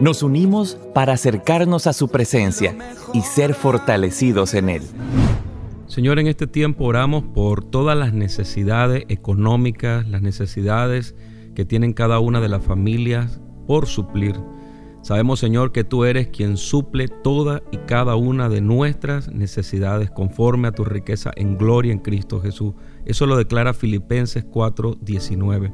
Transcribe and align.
Nos 0.00 0.22
unimos 0.22 0.78
para 0.94 1.12
acercarnos 1.12 1.86
a 1.86 1.92
su 1.92 2.08
presencia 2.08 2.76
y 3.12 3.20
ser 3.22 3.54
fortalecidos 3.54 4.54
en 4.54 4.68
Él. 4.68 4.82
Señor, 5.86 6.18
en 6.18 6.26
este 6.26 6.46
tiempo 6.46 6.84
oramos 6.84 7.22
por 7.22 7.64
todas 7.64 7.96
las 7.96 8.12
necesidades 8.12 9.04
económicas, 9.08 10.08
las 10.08 10.22
necesidades 10.22 11.14
que 11.54 11.64
tienen 11.64 11.92
cada 11.92 12.18
una 12.18 12.40
de 12.40 12.48
las 12.48 12.64
familias 12.64 13.40
por 13.66 13.86
suplir. 13.86 14.34
Sabemos, 15.02 15.38
Señor, 15.38 15.70
que 15.70 15.84
tú 15.84 16.04
eres 16.04 16.28
quien 16.28 16.56
suple 16.56 17.08
toda 17.08 17.62
y 17.70 17.76
cada 17.76 18.16
una 18.16 18.48
de 18.48 18.62
nuestras 18.62 19.30
necesidades 19.30 20.10
conforme 20.10 20.68
a 20.68 20.72
tu 20.72 20.84
riqueza 20.84 21.30
en 21.36 21.58
gloria 21.58 21.92
en 21.92 21.98
Cristo 21.98 22.40
Jesús. 22.40 22.72
Eso 23.04 23.26
lo 23.26 23.36
declara 23.36 23.74
Filipenses 23.74 24.44
4:19. 24.44 25.72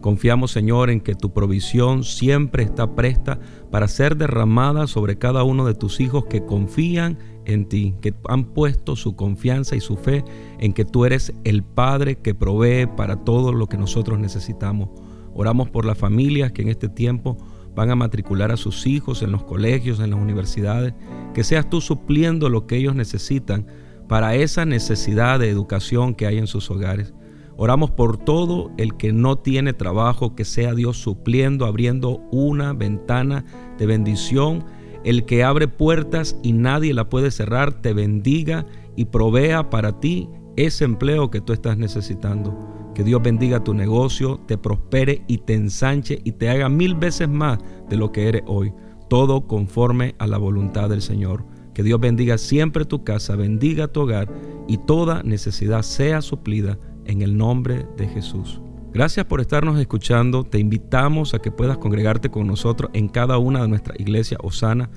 Confiamos, 0.00 0.52
Señor, 0.52 0.90
en 0.90 1.00
que 1.00 1.16
tu 1.16 1.32
provisión 1.32 2.04
siempre 2.04 2.62
está 2.62 2.94
presta 2.94 3.40
para 3.70 3.88
ser 3.88 4.16
derramada 4.16 4.86
sobre 4.86 5.18
cada 5.18 5.42
uno 5.42 5.66
de 5.66 5.74
tus 5.74 5.98
hijos 6.00 6.26
que 6.26 6.44
confían 6.44 7.18
en 7.46 7.68
ti, 7.68 7.94
que 8.00 8.14
han 8.28 8.44
puesto 8.44 8.94
su 8.94 9.16
confianza 9.16 9.74
y 9.74 9.80
su 9.80 9.96
fe 9.96 10.24
en 10.60 10.72
que 10.72 10.84
tú 10.84 11.04
eres 11.04 11.32
el 11.44 11.64
Padre 11.64 12.16
que 12.16 12.34
provee 12.34 12.86
para 12.86 13.24
todo 13.24 13.52
lo 13.52 13.66
que 13.66 13.76
nosotros 13.76 14.20
necesitamos. 14.20 14.88
Oramos 15.34 15.68
por 15.68 15.84
las 15.84 15.98
familias 15.98 16.52
que 16.52 16.62
en 16.62 16.68
este 16.68 16.88
tiempo 16.88 17.36
van 17.74 17.90
a 17.90 17.96
matricular 17.96 18.52
a 18.52 18.56
sus 18.56 18.86
hijos 18.86 19.22
en 19.22 19.32
los 19.32 19.44
colegios, 19.44 19.98
en 20.00 20.10
las 20.10 20.20
universidades, 20.20 20.94
que 21.34 21.44
seas 21.44 21.68
tú 21.68 21.80
supliendo 21.80 22.48
lo 22.48 22.66
que 22.66 22.76
ellos 22.76 22.94
necesitan 22.94 23.66
para 24.08 24.34
esa 24.34 24.64
necesidad 24.64 25.38
de 25.38 25.50
educación 25.50 26.14
que 26.14 26.26
hay 26.26 26.38
en 26.38 26.46
sus 26.46 26.70
hogares. 26.70 27.14
Oramos 27.60 27.90
por 27.90 28.18
todo 28.18 28.70
el 28.76 28.96
que 28.96 29.12
no 29.12 29.36
tiene 29.36 29.72
trabajo, 29.72 30.36
que 30.36 30.44
sea 30.44 30.74
Dios 30.74 30.96
supliendo, 30.96 31.66
abriendo 31.66 32.20
una 32.30 32.72
ventana 32.72 33.44
de 33.78 33.84
bendición. 33.84 34.64
El 35.02 35.24
que 35.24 35.42
abre 35.42 35.66
puertas 35.66 36.38
y 36.44 36.52
nadie 36.52 36.94
la 36.94 37.08
puede 37.08 37.32
cerrar, 37.32 37.82
te 37.82 37.92
bendiga 37.92 38.64
y 38.94 39.06
provea 39.06 39.70
para 39.70 39.98
ti 39.98 40.28
ese 40.56 40.84
empleo 40.84 41.32
que 41.32 41.40
tú 41.40 41.52
estás 41.52 41.76
necesitando. 41.76 42.56
Que 42.94 43.02
Dios 43.02 43.20
bendiga 43.24 43.64
tu 43.64 43.74
negocio, 43.74 44.38
te 44.46 44.56
prospere 44.56 45.24
y 45.26 45.38
te 45.38 45.54
ensanche 45.54 46.20
y 46.22 46.30
te 46.30 46.50
haga 46.50 46.68
mil 46.68 46.94
veces 46.94 47.28
más 47.28 47.58
de 47.88 47.96
lo 47.96 48.12
que 48.12 48.28
eres 48.28 48.42
hoy. 48.46 48.72
Todo 49.10 49.48
conforme 49.48 50.14
a 50.20 50.28
la 50.28 50.38
voluntad 50.38 50.88
del 50.90 51.02
Señor. 51.02 51.44
Que 51.74 51.82
Dios 51.82 51.98
bendiga 51.98 52.38
siempre 52.38 52.84
tu 52.84 53.02
casa, 53.02 53.34
bendiga 53.34 53.88
tu 53.88 54.02
hogar 54.02 54.32
y 54.68 54.76
toda 54.78 55.24
necesidad 55.24 55.82
sea 55.82 56.22
suplida 56.22 56.78
en 57.08 57.22
el 57.22 57.36
nombre 57.36 57.86
de 57.96 58.06
Jesús. 58.06 58.60
Gracias 58.92 59.26
por 59.26 59.40
estarnos 59.40 59.78
escuchando. 59.80 60.44
Te 60.44 60.58
invitamos 60.58 61.34
a 61.34 61.40
que 61.40 61.50
puedas 61.50 61.78
congregarte 61.78 62.30
con 62.30 62.46
nosotros 62.46 62.90
en 62.94 63.08
cada 63.08 63.38
una 63.38 63.62
de 63.62 63.68
nuestras 63.68 63.98
iglesias 63.98 64.40
Osana. 64.42 64.88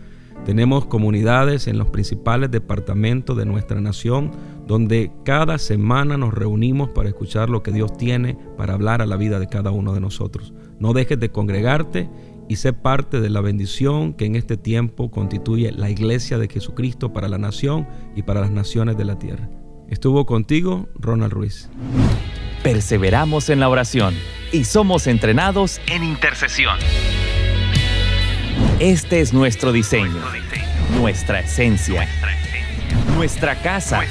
Tenemos 0.46 0.86
comunidades 0.86 1.68
en 1.68 1.78
los 1.78 1.90
principales 1.90 2.50
departamentos 2.50 3.38
de 3.38 3.46
nuestra 3.46 3.80
nación 3.82 4.32
donde 4.66 5.12
cada 5.24 5.58
semana 5.58 6.18
nos 6.18 6.34
reunimos 6.34 6.90
para 6.90 7.10
escuchar 7.10 7.50
lo 7.50 7.62
que 7.62 7.72
Dios 7.72 7.96
tiene 7.98 8.38
para 8.58 8.74
hablar 8.74 9.02
a 9.02 9.06
la 9.06 9.18
vida 9.18 9.40
de 9.40 9.48
cada 9.48 9.72
uno 9.72 9.94
de 9.94 10.00
nosotros. 10.00 10.54
No 10.80 10.94
dejes 10.94 11.20
de 11.20 11.30
congregarte 11.30 12.10
y 12.48 12.56
sé 12.56 12.74
parte 12.74 13.22
de 13.22 13.30
la 13.30 13.42
bendición 13.42 14.14
que 14.14 14.26
en 14.26 14.36
este 14.36 14.58
tiempo 14.58 15.12
constituye 15.12 15.72
la 15.72 15.90
iglesia 15.90 16.38
de 16.38 16.48
Jesucristo 16.48 17.14
para 17.14 17.28
la 17.28 17.38
nación 17.38 17.88
y 18.16 18.24
para 18.24 18.42
las 18.42 18.52
naciones 18.52 18.98
de 18.98 19.06
la 19.06 19.20
tierra. 19.20 19.50
Estuvo 19.92 20.26
contigo 20.26 20.88
Ronald 20.98 21.34
Ruiz. 21.34 21.68
Perseveramos 22.64 23.50
en 23.50 23.60
la 23.60 23.68
oración 23.68 24.16
y 24.54 24.64
somos 24.64 25.06
entrenados 25.06 25.82
en 25.88 26.06
intercesión. 26.06 26.80
Este 28.80 29.20
es 29.20 29.34
nuestro 29.34 29.74
diseño, 29.74 30.22
nuestra 30.98 31.42
esencia, 31.42 32.08
nuestra 33.18 33.62
casa. 33.62 34.02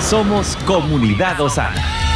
Somos 0.00 0.56
comunidad 0.64 1.38
Osana. 1.38 2.15